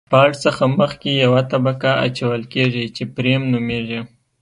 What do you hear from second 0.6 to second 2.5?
مخکې یوه طبقه اچول